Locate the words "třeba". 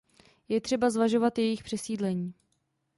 0.61-0.89